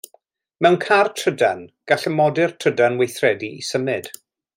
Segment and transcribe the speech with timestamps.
[0.63, 4.11] Mewn car trydan, gall y modur trydan weithredu i symud.